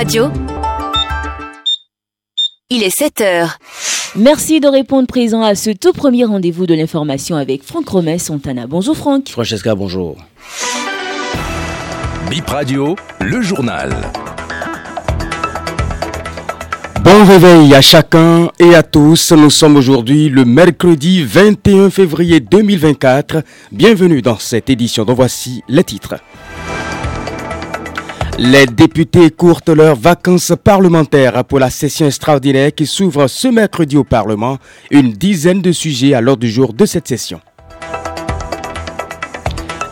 Radio. 0.00 0.30
Il 2.70 2.82
est 2.82 2.88
7 2.88 3.20
heures. 3.20 3.58
Merci 4.16 4.58
de 4.58 4.66
répondre 4.66 5.06
présent 5.06 5.42
à 5.42 5.54
ce 5.54 5.68
tout 5.68 5.92
premier 5.92 6.24
rendez-vous 6.24 6.66
de 6.66 6.72
l'information 6.72 7.36
avec 7.36 7.62
Franck 7.62 7.86
Romet 7.86 8.16
Santana. 8.16 8.66
Bonjour 8.66 8.96
Franck. 8.96 9.28
Francesca, 9.28 9.74
bonjour. 9.74 10.16
Bip 12.30 12.48
Radio, 12.48 12.96
le 13.20 13.42
journal. 13.42 13.94
Bon 17.04 17.24
réveil 17.26 17.74
à 17.74 17.82
chacun 17.82 18.50
et 18.58 18.74
à 18.74 18.82
tous. 18.82 19.32
Nous 19.32 19.50
sommes 19.50 19.76
aujourd'hui 19.76 20.30
le 20.30 20.46
mercredi 20.46 21.22
21 21.22 21.90
février 21.90 22.40
2024. 22.40 23.42
Bienvenue 23.70 24.22
dans 24.22 24.38
cette 24.38 24.70
édition 24.70 25.04
dont 25.04 25.12
voici 25.12 25.62
les 25.68 25.84
titres. 25.84 26.14
Les 28.42 28.64
députés 28.64 29.30
courtent 29.30 29.68
leurs 29.68 29.96
vacances 29.96 30.54
parlementaires 30.64 31.44
pour 31.44 31.58
la 31.58 31.68
session 31.68 32.06
extraordinaire 32.06 32.74
qui 32.74 32.86
s'ouvre 32.86 33.26
ce 33.26 33.48
mercredi 33.48 33.98
au 33.98 34.04
Parlement. 34.04 34.56
Une 34.90 35.12
dizaine 35.12 35.60
de 35.60 35.72
sujets 35.72 36.14
à 36.14 36.22
l'ordre 36.22 36.40
du 36.40 36.50
jour 36.50 36.72
de 36.72 36.86
cette 36.86 37.06
session. 37.06 37.42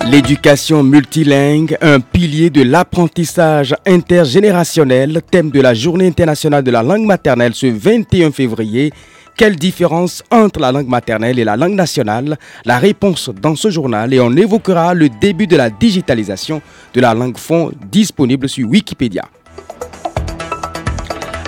L'éducation 0.07 0.83
multilingue, 0.83 1.77
un 1.83 2.01
pilier 2.01 2.49
de 2.49 2.63
l'apprentissage 2.63 3.77
intergénérationnel, 3.87 5.21
thème 5.31 5.51
de 5.51 5.61
la 5.61 5.75
Journée 5.75 6.07
internationale 6.07 6.65
de 6.65 6.71
la 6.71 6.83
langue 6.83 7.05
maternelle 7.05 7.53
ce 7.53 7.67
21 7.67 8.31
février. 8.33 8.95
Quelle 9.39 9.55
différence 9.55 10.25
entre 10.33 10.59
la 10.59 10.73
langue 10.73 10.89
maternelle 10.89 11.39
et 11.39 11.45
la 11.45 11.57
langue 11.57 11.77
nationale? 11.77 12.37
La 12.65 12.81
réponse 12.81 13.31
dans 13.31 13.55
ce 13.55 13.71
journal 13.71 14.13
et 14.13 14.19
on 14.19 14.33
évoquera 14.33 14.95
le 14.95 15.09
début 15.09 15.47
de 15.47 15.55
la 15.55 15.71
digitalisation 15.71 16.61
de 16.93 17.01
la 17.01 17.15
langue 17.15 17.39
fond 17.39 17.71
disponible 17.89 18.49
sur 18.49 18.69
Wikipédia. 18.69 19.23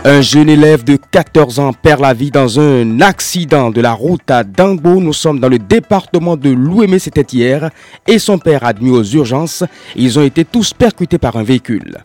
Un 0.04 0.20
jeune 0.20 0.48
élève 0.48 0.84
de 0.84 0.98
14 1.10 1.58
ans 1.58 1.72
perd 1.72 2.00
la 2.00 2.14
vie 2.14 2.30
dans 2.30 2.60
un 2.60 3.00
accident 3.00 3.72
de 3.72 3.80
la 3.80 3.92
route 3.92 4.30
à 4.30 4.44
Dangbo. 4.44 5.00
Nous 5.00 5.12
sommes 5.12 5.40
dans 5.40 5.48
le 5.48 5.58
département 5.58 6.36
de 6.36 6.50
l'Ouémé, 6.50 7.00
c'était 7.00 7.26
hier, 7.36 7.70
et 8.06 8.20
son 8.20 8.38
père 8.38 8.64
admis 8.64 8.90
aux 8.90 9.02
urgences. 9.02 9.64
Ils 9.96 10.16
ont 10.16 10.22
été 10.22 10.44
tous 10.44 10.72
percutés 10.72 11.18
par 11.18 11.34
un 11.34 11.42
véhicule. 11.42 11.98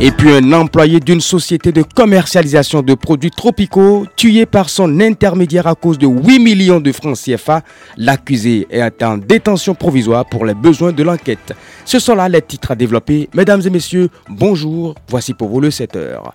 Et 0.00 0.12
puis 0.12 0.30
un 0.30 0.52
employé 0.52 1.00
d'une 1.00 1.20
société 1.20 1.72
de 1.72 1.82
commercialisation 1.82 2.82
de 2.82 2.94
produits 2.94 3.32
tropicaux 3.32 4.06
tué 4.14 4.46
par 4.46 4.70
son 4.70 5.00
intermédiaire 5.00 5.66
à 5.66 5.74
cause 5.74 5.98
de 5.98 6.06
8 6.06 6.38
millions 6.38 6.78
de 6.78 6.92
francs 6.92 7.18
CFA. 7.18 7.62
L'accusé 7.96 8.68
est 8.70 9.02
en 9.02 9.18
détention 9.18 9.74
provisoire 9.74 10.24
pour 10.24 10.46
les 10.46 10.54
besoins 10.54 10.92
de 10.92 11.02
l'enquête. 11.02 11.52
Ce 11.84 11.98
sont 11.98 12.14
là 12.14 12.28
les 12.28 12.42
titres 12.42 12.70
à 12.70 12.74
développer. 12.76 13.28
Mesdames 13.34 13.62
et 13.66 13.70
messieurs, 13.70 14.08
bonjour. 14.28 14.94
Voici 15.08 15.34
pour 15.34 15.48
vous 15.48 15.60
le 15.60 15.72
7 15.72 15.96
heures. 15.96 16.32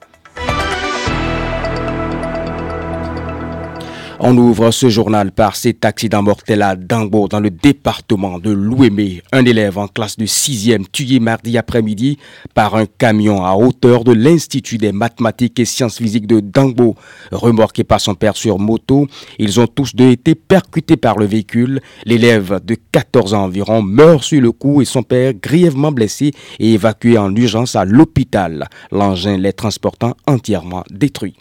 On 4.25 4.37
ouvre 4.37 4.71
ce 4.71 4.87
journal 4.87 5.33
par 5.33 5.57
cet 5.57 5.83
accident 5.83 6.23
mortel 6.23 6.61
à 6.61 6.77
Dangbo 6.77 7.27
dans 7.27 7.41
le 7.41 7.49
département 7.49 8.39
de 8.39 8.51
l'Ouémé. 8.51 9.21
Un 9.33 9.43
élève 9.43 9.77
en 9.77 9.89
classe 9.89 10.15
de 10.15 10.25
6e 10.25 10.85
tué 10.89 11.19
mardi 11.19 11.57
après-midi 11.57 12.17
par 12.53 12.75
un 12.75 12.85
camion 12.85 13.43
à 13.43 13.55
hauteur 13.55 14.05
de 14.05 14.13
l'Institut 14.13 14.77
des 14.77 14.93
mathématiques 14.93 15.59
et 15.59 15.65
sciences 15.65 15.97
physiques 15.97 16.25
de 16.25 16.39
Dangbo. 16.39 16.95
Remorqué 17.33 17.83
par 17.83 17.99
son 17.99 18.15
père 18.15 18.37
sur 18.37 18.59
moto, 18.59 19.07
ils 19.39 19.59
ont 19.59 19.67
tous 19.67 19.93
deux 19.93 20.11
été 20.11 20.35
percutés 20.35 20.95
par 20.95 21.17
le 21.17 21.25
véhicule. 21.25 21.81
L'élève 22.05 22.61
de 22.63 22.77
14 22.93 23.33
ans 23.33 23.43
environ 23.43 23.81
meurt 23.81 24.23
sur 24.23 24.39
le 24.39 24.53
coup 24.53 24.81
et 24.81 24.85
son 24.85 25.03
père 25.03 25.33
grièvement 25.33 25.91
blessé 25.91 26.31
et 26.59 26.75
évacué 26.75 27.17
en 27.17 27.35
urgence 27.35 27.75
à 27.75 27.83
l'hôpital. 27.83 28.69
L'engin 28.89 29.35
les 29.35 29.51
transportant 29.51 30.15
entièrement 30.27 30.85
détruit. 30.89 31.35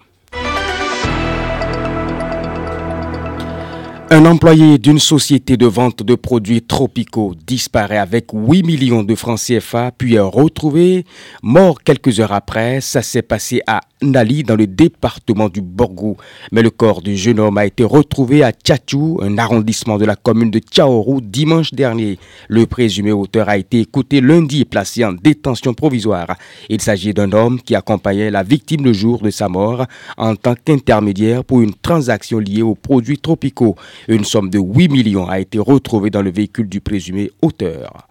Un 4.12 4.27
employé 4.27 4.77
d'une 4.77 4.99
société 4.99 5.56
de 5.56 5.65
vente 5.65 6.03
de 6.03 6.15
produits 6.15 6.61
tropicaux 6.61 7.34
disparaît 7.47 7.97
avec 7.97 8.27
8 8.34 8.62
millions 8.62 9.03
de 9.03 9.15
francs 9.15 9.41
CFA 9.41 9.91
puis 9.91 10.17
est 10.17 10.21
retrouvé 10.21 11.06
mort 11.43 11.83
quelques 11.83 12.21
heures 12.21 12.34
après. 12.34 12.83
Ça 12.83 13.01
s'est 13.01 13.22
passé 13.22 13.62
à 13.67 13.81
Nali 14.03 14.43
dans 14.43 14.56
le 14.56 14.67
département 14.67 15.49
du 15.49 15.62
Borgou. 15.62 16.17
Mais 16.51 16.61
le 16.61 16.69
corps 16.69 17.01
du 17.01 17.17
jeune 17.17 17.41
homme 17.41 17.56
a 17.56 17.65
été 17.65 17.84
retrouvé 17.84 18.43
à 18.43 18.53
Tchatchou, 18.53 19.19
un 19.22 19.39
arrondissement 19.39 19.97
de 19.97 20.05
la 20.05 20.17
commune 20.17 20.51
de 20.51 20.59
Tchaorou, 20.59 21.22
dimanche 21.22 21.72
dernier. 21.72 22.19
Le 22.49 22.67
présumé 22.67 23.12
auteur 23.12 23.49
a 23.49 23.56
été 23.56 23.81
écouté 23.81 24.21
lundi 24.21 24.61
et 24.61 24.65
placé 24.67 25.05
en 25.06 25.12
détention 25.12 25.72
provisoire. 25.72 26.37
Il 26.69 26.83
s'agit 26.83 27.15
d'un 27.15 27.33
homme 27.33 27.62
qui 27.62 27.75
accompagnait 27.75 28.31
la 28.31 28.43
victime 28.43 28.84
le 28.84 28.93
jour 28.93 29.22
de 29.22 29.31
sa 29.31 29.49
mort 29.49 29.87
en 30.19 30.37
tant 30.37 30.55
qu'intermédiaire 30.55 31.45
pour 31.45 31.62
une 31.62 31.75
transaction 31.75 32.39
liée 32.39 32.62
aux 32.62 32.75
produits 32.75 33.19
tropicaux. 33.19 33.77
Une 34.09 34.25
somme 34.25 34.51
de 34.51 34.59
8 34.59 34.89
millions 34.89 35.29
a 35.29 35.39
été 35.41 35.59
retrouvée 35.59 36.11
dans 36.11 36.23
le 36.23 36.31
véhicule 36.31 36.69
du 36.69 36.81
présumé 36.81 37.31
auteur. 37.41 38.09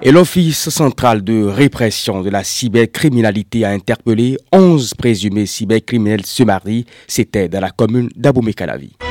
Et 0.00 0.12
l'Office 0.12 0.68
central 0.68 1.24
de 1.24 1.42
répression 1.44 2.22
de 2.22 2.30
la 2.30 2.44
cybercriminalité 2.44 3.64
a 3.64 3.70
interpellé 3.70 4.36
11 4.52 4.94
présumés 4.94 5.46
cybercriminels 5.46 6.24
ce 6.24 6.44
mardi. 6.44 6.86
C'était 7.08 7.48
dans 7.48 7.60
la 7.60 7.70
commune 7.70 8.08
d'Aboumé-Calavi. 8.14 9.07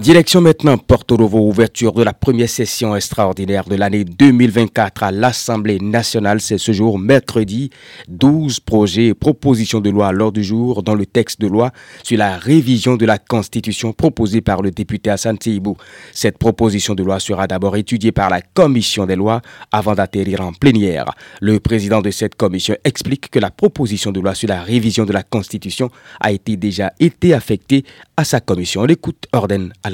Direction 0.00 0.40
maintenant 0.40 0.78
Porto 0.78 1.16
Novo, 1.16 1.40
ouverture 1.40 1.92
de 1.92 2.04
la 2.04 2.12
première 2.12 2.48
session 2.48 2.94
extraordinaire 2.94 3.64
de 3.64 3.74
l'année 3.74 4.04
2024 4.04 5.02
à 5.02 5.10
l'Assemblée 5.10 5.80
nationale. 5.80 6.40
C'est 6.40 6.56
ce 6.56 6.70
jour, 6.70 7.00
mercredi, 7.00 7.70
12 8.06 8.60
projets 8.60 9.06
et 9.06 9.14
propositions 9.14 9.80
de 9.80 9.90
loi 9.90 10.06
à 10.06 10.12
l'ordre 10.12 10.34
du 10.34 10.44
jour 10.44 10.84
dans 10.84 10.94
le 10.94 11.04
texte 11.04 11.40
de 11.40 11.48
loi 11.48 11.72
sur 12.04 12.16
la 12.16 12.36
révision 12.36 12.96
de 12.96 13.04
la 13.06 13.18
Constitution 13.18 13.92
proposée 13.92 14.40
par 14.40 14.62
le 14.62 14.70
député 14.70 15.10
Hassan 15.10 15.36
Teibou. 15.36 15.76
Cette 16.12 16.38
proposition 16.38 16.94
de 16.94 17.02
loi 17.02 17.18
sera 17.18 17.48
d'abord 17.48 17.76
étudiée 17.76 18.12
par 18.12 18.30
la 18.30 18.40
Commission 18.40 19.04
des 19.04 19.16
lois 19.16 19.42
avant 19.72 19.96
d'atterrir 19.96 20.42
en 20.42 20.52
plénière. 20.52 21.06
Le 21.40 21.58
président 21.58 22.02
de 22.02 22.12
cette 22.12 22.36
commission 22.36 22.76
explique 22.84 23.30
que 23.30 23.40
la 23.40 23.50
proposition 23.50 24.12
de 24.12 24.20
loi 24.20 24.36
sur 24.36 24.48
la 24.48 24.62
révision 24.62 25.04
de 25.04 25.12
la 25.12 25.24
Constitution 25.24 25.90
a 26.20 26.30
été 26.30 26.56
déjà 26.56 26.92
été 27.00 27.34
affectée 27.34 27.84
à 28.16 28.22
sa 28.22 28.40
commission. 28.40 28.82
On 28.82 28.84
l'écoute, 28.84 29.26
ordonne 29.32 29.72
à 29.82 29.87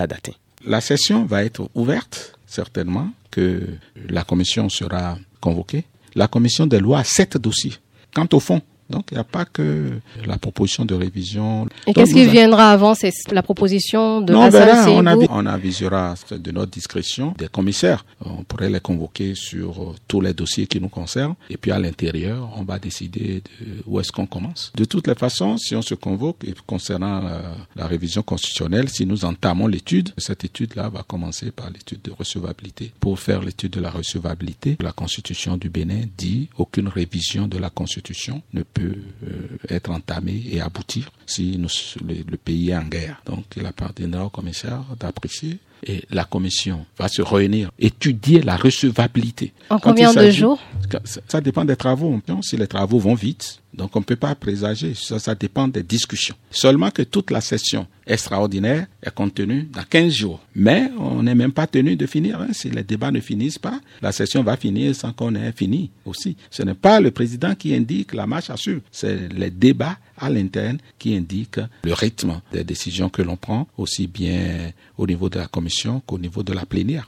la 0.66 0.81
session 0.81 1.25
va 1.25 1.44
être 1.44 1.69
ouverte, 1.75 2.38
certainement, 2.47 3.10
que 3.31 3.66
la 4.09 4.25
commission 4.25 4.69
sera 4.69 5.19
convoquée. 5.41 5.84
La 6.15 6.28
commission 6.28 6.66
des 6.66 6.78
lois 6.78 7.00
a 7.00 7.05
sept 7.05 7.37
dossiers. 7.37 7.75
Quant 8.15 8.28
au 8.32 8.41
fond, 8.41 8.62
donc, 8.94 9.06
il 9.10 9.15
n'y 9.15 9.21
a 9.21 9.25
pas 9.25 9.44
que 9.44 9.91
la 10.25 10.38
proposition 10.38 10.84
de 10.84 10.94
révision. 10.94 11.66
Et 11.88 11.93
qu'est-ce 11.93 12.15
qui 12.15 12.27
viendra 12.27 12.71
avant? 12.71 12.94
C'est 12.94 13.12
la 13.32 13.43
proposition 13.43 14.21
de 14.21 14.32
non, 14.32 14.49
ben 14.49 14.66
là, 14.66 14.87
on, 14.88 15.27
on 15.31 15.47
avisera 15.47 16.15
de 16.31 16.50
notre 16.53 16.71
discrétion 16.71 17.34
des 17.37 17.49
commissaires. 17.49 18.05
On 18.25 18.44
pourrait 18.44 18.71
les 18.71 18.78
convoquer 18.81 19.34
sur 19.34 19.71
euh, 19.82 19.94
tous 20.06 20.21
les 20.21 20.32
dossiers 20.32 20.66
qui 20.69 20.81
nous 20.81 20.88
concernent. 20.88 21.34
Et 21.50 21.56
puis 21.56 21.72
à 21.72 21.78
l'intérieur, 21.81 22.50
on 22.56 22.62
va 22.62 22.78
décider 22.78 23.43
de 23.49 23.82
où 23.87 23.99
est-ce 23.99 24.12
qu'on 24.12 24.27
commence. 24.27 24.71
De 24.77 24.84
toutes 24.84 25.09
les 25.09 25.16
façons, 25.16 25.56
si 25.59 25.75
on 25.75 25.82
se 25.82 25.94
convoque 25.94 26.44
et 26.47 26.55
concernant 26.66 27.21
la, 27.21 27.43
la 27.75 27.87
révision 27.88 28.22
constitutionnelle, 28.22 28.88
si 28.88 29.06
nous 29.06 29.25
entamons 29.25 29.66
l'étude, 29.66 30.11
cette 30.19 30.44
étude-là 30.44 30.88
va 30.88 31.03
commencer 31.03 31.50
par 31.50 31.69
l'étude 31.71 32.03
de 32.03 32.12
recevabilité. 32.12 32.93
Pour 33.00 33.19
faire 33.19 33.43
l'étude 33.43 33.72
de 33.72 33.81
la 33.81 33.91
recevabilité, 33.91 34.76
la 34.81 34.93
Constitution 34.93 35.56
du 35.56 35.69
Bénin 35.69 36.03
dit 36.16 36.49
aucune 36.59 36.87
révision 36.87 37.49
de 37.49 37.59
la 37.59 37.71
Constitution 37.71 38.41
ne 38.53 38.62
peut 38.62 38.84
euh, 38.84 39.59
être 39.69 39.91
entamée 39.91 40.43
et 40.50 40.61
aboutir 40.61 41.11
si 41.27 41.56
nous, 41.59 41.69
le, 42.06 42.15
le 42.28 42.37
pays 42.37 42.71
est 42.71 42.77
en 42.77 42.83
guerre. 42.84 43.22
Donc 43.27 43.45
il 43.56 43.67
appartiendra 43.67 44.25
au 44.27 44.31
commissaire 44.31 44.83
d'apprécier 44.99 45.59
et 45.87 46.05
la 46.11 46.25
commission 46.25 46.87
va 46.99 47.08
se 47.08 47.23
réunir, 47.23 47.70
étudier 47.79 48.43
la 48.43 48.56
recevabilité. 48.56 49.53
En 49.69 49.79
Quand 49.79 49.91
combien 49.91 50.12
de 50.12 50.31
jours? 50.31 50.61
Ça, 51.05 51.20
ça 51.29 51.41
dépend 51.41 51.64
des 51.64 51.76
travaux. 51.76 52.20
Si 52.43 52.56
les 52.56 52.67
travaux 52.67 52.99
vont 52.99 53.14
vite, 53.14 53.61
donc 53.76 53.94
on 53.97 54.00
ne 54.00 54.05
peut 54.05 54.17
pas 54.17 54.35
présager. 54.35 54.94
Ça, 54.94 55.35
dépend 55.35 55.69
des 55.69 55.82
discussions. 55.82 56.35
Seulement 56.50 56.91
que 56.91 57.03
toute 57.03 57.31
la 57.31 57.41
session 57.41 57.87
extraordinaire 58.06 58.87
est 59.03 59.15
contenue 59.15 59.69
dans 59.73 59.82
15 59.82 60.12
jours. 60.12 60.41
Mais 60.55 60.91
on 60.99 61.23
n'est 61.23 61.35
même 61.35 61.53
pas 61.53 61.67
tenu 61.67 61.97
de 61.97 62.06
finir. 62.06 62.41
hein. 62.41 62.49
Si 62.53 62.71
les 62.71 62.82
débats 62.82 63.11
ne 63.11 63.21
finissent 63.21 63.59
pas, 63.59 63.81
la 64.00 64.12
session 64.12 64.43
va 64.43 64.56
finir 64.56 64.94
sans 64.94 65.12
qu'on 65.12 65.35
ait 65.35 65.53
fini 65.53 65.91
aussi. 66.05 66.37
Ce 66.50 66.62
n'est 66.62 66.75
pas 66.75 67.00
le 67.00 67.11
président 67.11 67.55
qui 67.55 67.75
indique 67.75 68.15
la 68.15 68.26
marche 68.26 68.50
à 68.50 68.56
suivre. 68.56 68.81
C'est 68.93 69.32
les 69.32 69.50
débats 69.50 69.99
à 70.17 70.31
l'interne 70.31 70.79
qui 70.99 71.17
indiquent 71.17 71.61
le 71.82 71.93
rythme 71.93 72.41
des 72.53 72.65
décisions 72.65 73.09
que 73.09 73.23
l'on 73.23 73.37
prend, 73.37 73.67
aussi 73.77 74.06
bien 74.06 74.70
au 74.97 75.06
niveau 75.06 75.29
de 75.29 75.38
la 75.38 75.47
commission 75.47 76.00
qu'au 76.06 76.19
niveau 76.19 76.43
de 76.43 76.53
la 76.53 76.65
plénière. 76.67 77.06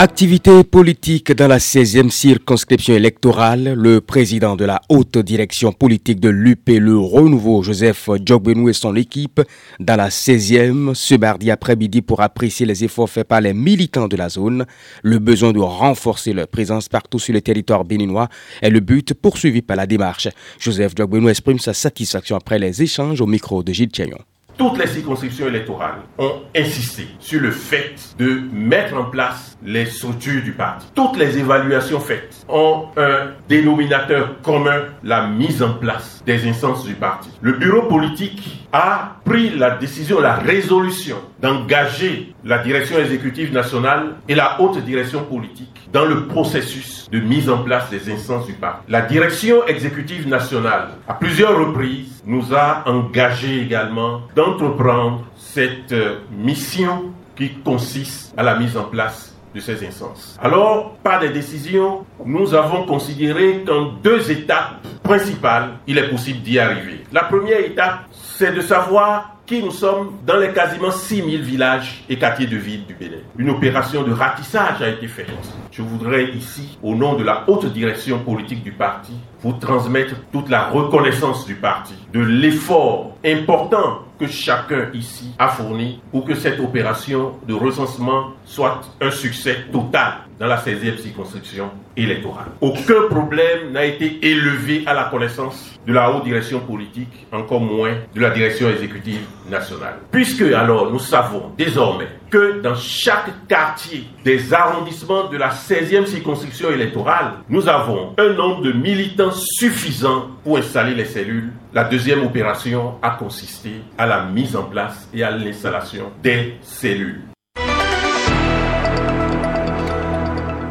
Activité 0.00 0.62
politique 0.62 1.32
dans 1.32 1.48
la 1.48 1.58
16e 1.58 2.08
circonscription 2.10 2.94
électorale, 2.94 3.72
le 3.72 4.00
président 4.00 4.54
de 4.54 4.64
la 4.64 4.80
haute 4.88 5.18
direction 5.18 5.72
politique 5.72 6.20
de 6.20 6.28
l'UP, 6.28 6.68
le 6.68 6.96
renouveau 6.96 7.64
Joseph 7.64 8.08
Djogbenou 8.24 8.68
et 8.68 8.74
son 8.74 8.94
équipe 8.94 9.42
dans 9.80 9.96
la 9.96 10.08
16e 10.08 10.94
ce 10.94 11.16
mardi 11.16 11.50
après-midi 11.50 12.00
pour 12.00 12.20
apprécier 12.20 12.64
les 12.64 12.84
efforts 12.84 13.10
faits 13.10 13.26
par 13.26 13.40
les 13.40 13.52
militants 13.52 14.06
de 14.06 14.16
la 14.16 14.28
zone. 14.28 14.66
Le 15.02 15.18
besoin 15.18 15.52
de 15.52 15.58
renforcer 15.58 16.32
leur 16.32 16.46
présence 16.46 16.88
partout 16.88 17.18
sur 17.18 17.34
le 17.34 17.40
territoire 17.40 17.84
béninois 17.84 18.28
est 18.62 18.70
le 18.70 18.78
but 18.78 19.14
poursuivi 19.14 19.62
par 19.62 19.76
la 19.76 19.88
démarche. 19.88 20.28
Joseph 20.60 20.92
Djogbenou 20.96 21.28
exprime 21.28 21.58
sa 21.58 21.74
satisfaction 21.74 22.36
après 22.36 22.60
les 22.60 22.84
échanges 22.84 23.20
au 23.20 23.26
micro 23.26 23.64
de 23.64 23.72
Gilles 23.72 23.90
Thiayon 23.90 24.18
toutes 24.58 24.76
les 24.76 24.88
circonscriptions 24.88 25.46
électorales 25.46 26.00
ont 26.18 26.42
insisté 26.54 27.06
sur 27.20 27.40
le 27.40 27.52
fait 27.52 27.94
de 28.18 28.42
mettre 28.52 28.96
en 28.96 29.04
place 29.04 29.56
les 29.64 29.86
structures 29.86 30.42
du 30.42 30.52
parti. 30.52 30.86
Toutes 30.94 31.16
les 31.16 31.38
évaluations 31.38 32.00
faites 32.00 32.44
ont 32.48 32.86
un 32.96 33.28
dénominateur 33.48 34.42
commun, 34.42 34.86
la 35.04 35.28
mise 35.28 35.62
en 35.62 35.74
place 35.74 36.22
des 36.26 36.46
instances 36.46 36.84
du 36.84 36.94
parti. 36.94 37.30
Le 37.40 37.52
bureau 37.52 37.82
politique 37.82 38.66
a 38.72 39.16
pris 39.24 39.50
la 39.50 39.70
décision, 39.70 40.20
la 40.20 40.34
résolution 40.34 41.16
d'engager 41.40 42.34
la 42.44 42.58
direction 42.58 42.98
exécutive 42.98 43.52
nationale 43.52 44.16
et 44.28 44.34
la 44.34 44.60
haute 44.60 44.78
direction 44.84 45.24
politique 45.24 45.88
dans 45.92 46.04
le 46.04 46.26
processus 46.26 47.08
de 47.10 47.20
mise 47.20 47.48
en 47.48 47.62
place 47.62 47.88
des 47.90 48.10
instances 48.12 48.46
du 48.46 48.52
parti. 48.52 48.84
La 48.88 49.02
direction 49.02 49.66
exécutive 49.66 50.28
nationale, 50.28 50.88
à 51.06 51.14
plusieurs 51.14 51.58
reprises, 51.58 52.22
nous 52.26 52.54
a 52.54 52.82
engagé 52.86 53.62
également 53.62 54.22
d'entreprendre 54.34 55.24
cette 55.36 55.92
euh, 55.92 56.18
mission 56.30 57.12
qui 57.36 57.50
consiste 57.64 58.34
à 58.36 58.42
la 58.42 58.58
mise 58.58 58.76
en 58.76 58.84
place 58.84 59.34
de 59.54 59.60
ces 59.60 59.86
instances. 59.86 60.36
Alors, 60.42 60.96
par 61.02 61.20
des 61.20 61.30
décisions, 61.30 62.04
nous 62.24 62.54
avons 62.54 62.84
considéré 62.84 63.64
qu'en 63.66 63.92
deux 64.02 64.30
étapes 64.30 64.86
principales, 65.02 65.70
il 65.86 65.96
est 65.96 66.08
possible 66.10 66.40
d'y 66.40 66.58
arriver. 66.58 66.97
La 67.10 67.24
première 67.24 67.60
étape, 67.60 68.00
c'est 68.12 68.54
de 68.54 68.60
savoir 68.60 69.36
qui 69.46 69.62
nous 69.62 69.70
sommes 69.70 70.18
dans 70.26 70.36
les 70.36 70.52
quasiment 70.52 70.90
6000 70.90 71.40
villages 71.40 72.04
et 72.06 72.18
quartiers 72.18 72.46
de 72.46 72.58
ville 72.58 72.84
du 72.84 72.92
Bénin. 72.92 73.22
Une 73.38 73.48
opération 73.48 74.02
de 74.02 74.12
ratissage 74.12 74.82
a 74.82 74.90
été 74.90 75.08
faite. 75.08 75.30
Je 75.72 75.80
voudrais 75.80 76.24
ici, 76.32 76.78
au 76.82 76.94
nom 76.94 77.14
de 77.14 77.24
la 77.24 77.44
haute 77.48 77.64
direction 77.72 78.18
politique 78.18 78.62
du 78.62 78.72
parti, 78.72 79.14
vous 79.40 79.54
transmettre 79.54 80.16
toute 80.32 80.50
la 80.50 80.64
reconnaissance 80.64 81.46
du 81.46 81.54
parti, 81.54 81.94
de 82.12 82.20
l'effort 82.20 83.16
important 83.24 84.00
que 84.20 84.26
chacun 84.26 84.90
ici 84.92 85.32
a 85.38 85.48
fourni 85.48 86.02
pour 86.10 86.26
que 86.26 86.34
cette 86.34 86.60
opération 86.60 87.32
de 87.46 87.54
recensement 87.54 88.32
soit 88.44 88.82
un 89.00 89.10
succès 89.10 89.64
total 89.72 90.27
dans 90.38 90.46
la 90.46 90.56
16e 90.56 90.98
circonscription 90.98 91.70
électorale. 91.96 92.48
Aucun 92.60 93.08
problème 93.10 93.72
n'a 93.72 93.84
été 93.84 94.18
élevé 94.22 94.84
à 94.86 94.94
la 94.94 95.04
connaissance 95.04 95.78
de 95.86 95.92
la 95.92 96.10
haute 96.10 96.24
direction 96.24 96.60
politique, 96.60 97.26
encore 97.32 97.60
moins 97.60 97.94
de 98.14 98.20
la 98.20 98.30
direction 98.30 98.68
exécutive 98.68 99.20
nationale. 99.50 99.96
Puisque 100.10 100.42
alors 100.42 100.90
nous 100.92 100.98
savons 100.98 101.52
désormais 101.56 102.08
que 102.30 102.60
dans 102.60 102.74
chaque 102.74 103.46
quartier 103.48 104.04
des 104.24 104.52
arrondissements 104.52 105.28
de 105.28 105.36
la 105.36 105.50
16e 105.50 106.06
circonscription 106.06 106.70
électorale, 106.70 107.32
nous 107.48 107.68
avons 107.68 108.14
un 108.18 108.32
nombre 108.34 108.62
de 108.62 108.72
militants 108.72 109.32
suffisant 109.32 110.28
pour 110.44 110.58
installer 110.58 110.94
les 110.94 111.06
cellules. 111.06 111.52
La 111.72 111.84
deuxième 111.84 112.24
opération 112.24 112.94
a 113.02 113.10
consisté 113.10 113.70
à 113.96 114.06
la 114.06 114.24
mise 114.24 114.54
en 114.56 114.64
place 114.64 115.08
et 115.14 115.22
à 115.22 115.30
l'installation 115.30 116.12
des 116.22 116.56
cellules. 116.60 117.22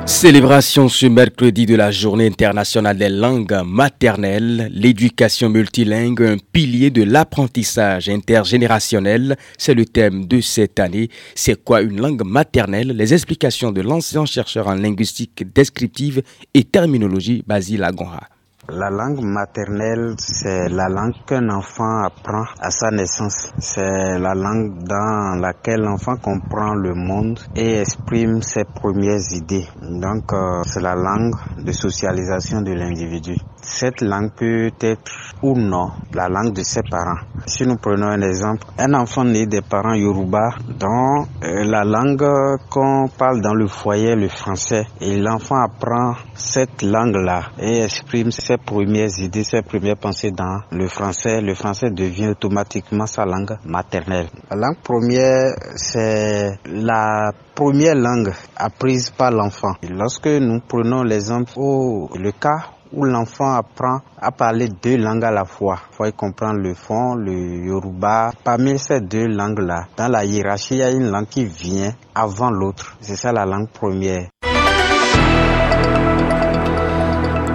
Célébration 0.08 0.88
ce 0.88 1.06
mercredi 1.06 1.66
de 1.66 1.76
la 1.76 1.92
Journée 1.92 2.28
internationale 2.28 2.98
des 2.98 3.10
langues 3.10 3.62
maternelles, 3.66 4.70
l'éducation 4.72 5.50
multilingue, 5.50 6.24
un 6.24 6.38
pilier 6.54 6.90
de 6.92 7.04
l'apprentissage 7.04 8.08
intergénérationnel, 8.08 9.36
c'est 9.58 9.74
le 9.74 9.84
thème 9.84 10.26
de 10.26 10.40
cette 10.40 10.80
année. 10.80 11.10
C'est 11.36 11.62
quoi 11.62 11.82
une 11.82 12.00
langue 12.00 12.24
maternelle? 12.24 12.94
Les 12.96 13.14
explications 13.14 13.74
de 13.74 13.82
l'ancien 13.82 14.26
chercheur 14.26 14.70
en 14.70 14.76
linguistique 14.76 15.44
descriptive 15.54 16.24
et 16.54 16.64
terminologie 16.64 17.44
Basile 17.46 17.84
Agonra. 17.84 18.30
La 18.70 18.90
langue 18.90 19.22
maternelle, 19.22 20.16
c'est 20.18 20.68
la 20.68 20.90
langue 20.90 21.14
qu'un 21.26 21.48
enfant 21.48 22.04
apprend 22.04 22.44
à 22.60 22.70
sa 22.70 22.92
naissance. 22.92 23.54
C'est 23.60 24.20
la 24.20 24.36
langue 24.36 24.84
dans 24.84 25.40
laquelle 25.40 25.80
l'enfant 25.80 26.18
comprend 26.18 26.74
le 26.74 26.94
monde 26.94 27.40
et 27.56 27.80
exprime 27.80 28.42
ses 28.42 28.66
premières 28.66 29.22
idées. 29.32 29.66
Donc, 29.82 30.34
euh, 30.34 30.64
c'est 30.66 30.82
la 30.82 30.96
langue 30.96 31.36
de 31.64 31.72
socialisation 31.72 32.62
de 32.62 32.74
l'individu. 32.74 33.38
Cette 33.70 34.02
langue 34.02 34.32
peut 34.32 34.72
être 34.80 35.12
ou 35.44 35.54
non 35.56 35.92
la 36.14 36.30
langue 36.30 36.54
de 36.54 36.64
ses 36.64 36.82
parents. 36.90 37.20
Si 37.46 37.68
nous 37.68 37.76
prenons 37.76 38.08
un 38.08 38.22
exemple, 38.22 38.66
un 38.80 38.94
enfant 38.94 39.26
né 39.26 39.46
des 39.46 39.62
parents 39.62 39.94
Yoruba, 39.94 40.50
dont 40.80 41.28
euh, 41.44 41.64
la 41.66 41.84
langue 41.84 42.26
qu'on 42.70 43.08
parle 43.10 43.42
dans 43.42 43.54
le 43.54 43.68
foyer, 43.68 44.16
le 44.16 44.30
français, 44.30 44.86
et 45.02 45.18
l'enfant 45.18 45.58
apprend 45.62 46.16
cette 46.34 46.82
langue-là 46.82 47.52
et 47.60 47.84
exprime 47.84 48.32
ses 48.32 48.58
premières 48.58 49.10
idées, 49.20 49.44
ses 49.44 49.62
premières 49.62 49.98
pensées 49.98 50.32
dans 50.32 50.62
le 50.72 50.88
français, 50.88 51.42
le 51.42 51.54
français 51.54 51.90
devient 51.92 52.30
automatiquement 52.30 53.06
sa 53.06 53.26
langue 53.26 53.58
maternelle. 53.66 54.28
La 54.50 54.56
langue 54.56 54.78
première, 54.82 55.54
c'est 55.76 56.58
la 56.66 57.32
première 57.54 57.96
langue 57.96 58.32
apprise 58.56 59.10
par 59.12 59.32
l'enfant. 59.32 59.74
Lorsque 59.90 60.28
nous 60.28 60.62
prenons 60.68 61.04
l'exemple, 61.04 61.52
ou 61.58 62.10
le 62.18 62.32
cas 62.32 62.77
où 62.92 63.04
l'enfant 63.06 63.54
apprend 63.54 64.00
à 64.20 64.32
parler 64.32 64.68
deux 64.70 64.98
langues 64.98 65.24
à 65.24 65.32
la 65.32 65.46
fois. 65.46 65.80
Il 65.92 65.96
faut 65.96 66.12
comprendre 66.16 66.60
le 66.60 66.74
fond, 66.74 67.16
le 67.16 67.66
yoruba. 67.66 68.32
Parmi 68.44 68.78
ces 68.80 69.02
deux 69.02 69.28
langues-là, 69.28 69.88
dans 69.98 70.08
la 70.08 70.26
hiérarchie, 70.26 70.76
il 70.76 70.80
y 70.80 70.84
a 70.84 70.92
une 70.92 71.10
langue 71.10 71.28
qui 71.28 71.46
vient 71.46 71.94
avant 72.16 72.50
l'autre. 72.50 72.98
C'est 73.02 73.16
ça 73.16 73.32
la 73.32 73.46
langue 73.46 73.70
première. 73.70 74.28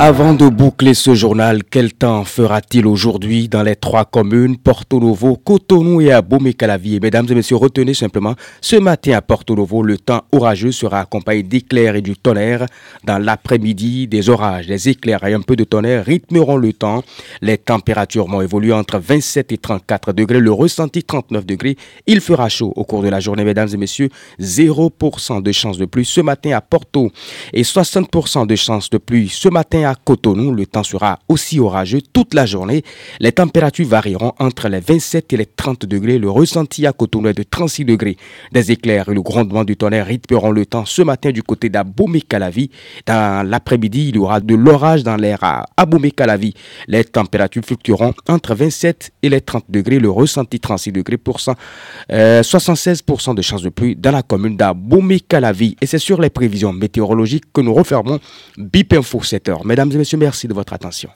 Avant 0.04 0.34
de 0.34 0.48
boucler 0.48 0.94
ce 0.94 1.14
journal, 1.14 1.62
quel 1.62 1.92
temps 1.92 2.24
fera-t-il 2.24 2.88
aujourd'hui 2.88 3.48
dans 3.48 3.62
les 3.62 3.76
trois 3.76 4.04
communes, 4.04 4.56
Porto 4.56 4.98
Novo, 4.98 5.36
Cotonou 5.36 6.00
et 6.00 6.10
Abomey-Calavier 6.10 6.98
Mesdames 6.98 7.28
et 7.30 7.36
messieurs, 7.36 7.54
retenez 7.54 7.94
simplement, 7.94 8.34
ce 8.60 8.74
matin 8.74 9.12
à 9.12 9.22
Porto 9.22 9.54
Novo, 9.54 9.84
le 9.84 9.98
temps 9.98 10.22
orageux 10.32 10.72
sera 10.72 10.98
accompagné 10.98 11.44
d'éclairs 11.44 11.94
et 11.94 12.00
du 12.00 12.16
tonnerre. 12.16 12.66
Dans 13.04 13.18
l'après-midi, 13.18 14.08
des 14.08 14.28
orages, 14.28 14.66
des 14.66 14.88
éclairs 14.88 15.22
et 15.22 15.34
un 15.34 15.40
peu 15.40 15.54
de 15.54 15.62
tonnerre 15.62 16.04
rythmeront 16.04 16.56
le 16.56 16.72
temps. 16.72 17.04
Les 17.40 17.56
températures 17.56 18.26
vont 18.26 18.40
évoluer 18.40 18.72
entre 18.72 18.98
27 18.98 19.52
et 19.52 19.58
34 19.58 20.12
degrés, 20.12 20.40
le 20.40 20.52
ressenti 20.52 21.04
39 21.04 21.46
degrés. 21.46 21.76
Il 22.08 22.20
fera 22.20 22.48
chaud 22.48 22.72
au 22.74 22.82
cours 22.82 23.04
de 23.04 23.08
la 23.08 23.20
journée, 23.20 23.44
mesdames 23.44 23.68
et 23.72 23.76
messieurs. 23.76 24.08
0% 24.40 25.42
de 25.42 25.52
chance 25.52 25.78
de 25.78 25.84
pluie 25.84 26.04
ce 26.04 26.20
matin 26.20 26.50
à 26.56 26.60
Porto 26.60 27.12
et 27.52 27.62
60% 27.62 28.48
de 28.48 28.56
chance 28.56 28.90
de 28.90 28.98
pluie 28.98 29.28
ce 29.28 29.48
matin 29.48 29.88
à 29.88 29.91
Cotonou, 29.94 30.52
le 30.52 30.66
temps 30.66 30.82
sera 30.82 31.18
aussi 31.28 31.60
orageux 31.60 32.00
toute 32.12 32.34
la 32.34 32.46
journée. 32.46 32.82
Les 33.20 33.32
températures 33.32 33.86
varieront 33.86 34.32
entre 34.38 34.68
les 34.68 34.80
27 34.80 35.32
et 35.32 35.36
les 35.36 35.46
30 35.46 35.86
degrés. 35.86 36.18
Le 36.18 36.30
ressenti 36.30 36.86
à 36.86 36.92
Cotonou 36.92 37.28
est 37.28 37.34
de 37.34 37.42
36 37.42 37.84
degrés. 37.84 38.16
Des 38.52 38.72
éclairs 38.72 39.08
et 39.08 39.14
le 39.14 39.22
grondement 39.22 39.64
du 39.64 39.76
tonnerre 39.76 40.06
rythmeront 40.06 40.50
le 40.50 40.66
temps 40.66 40.84
ce 40.84 41.02
matin 41.02 41.30
du 41.30 41.42
côté 41.42 41.68
d'Abomey-Calavi. 41.68 42.70
Dans 43.06 43.48
l'après-midi, 43.48 44.08
il 44.08 44.16
y 44.16 44.18
aura 44.18 44.40
de 44.40 44.54
l'orage 44.54 45.02
dans 45.02 45.16
l'air 45.16 45.38
à 45.42 45.66
Abomey-Calavi. 45.76 46.54
Les 46.88 47.04
températures 47.04 47.64
fluctueront 47.64 48.14
entre 48.28 48.54
27 48.54 49.12
et 49.22 49.28
les 49.28 49.40
30 49.40 49.64
degrés. 49.68 49.98
Le 49.98 50.10
ressenti 50.10 50.60
36 50.60 50.92
degrés 50.92 51.18
pour 51.18 51.38
76% 51.38 53.34
de 53.34 53.42
chances 53.42 53.62
de 53.62 53.68
pluie 53.68 53.96
dans 53.96 54.12
la 54.12 54.22
commune 54.22 54.56
d'Abomey-Calavi. 54.56 55.76
Et 55.80 55.86
c'est 55.86 55.98
sur 55.98 56.20
les 56.20 56.30
prévisions 56.30 56.72
météorologiques 56.72 57.44
que 57.52 57.60
nous 57.60 57.74
refermons 57.74 58.20
BIP 58.56 58.94
Info 58.94 59.22
7 59.22 59.48
heures. 59.48 59.64
Mesdames 59.84 59.96
et 59.96 59.98
messieurs, 59.98 60.18
merci 60.18 60.46
de 60.46 60.54
votre 60.54 60.72
attention. 60.74 61.10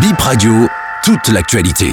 Bip 0.00 0.18
Radio, 0.20 0.68
toute 1.04 1.28
l'actualité. 1.28 1.90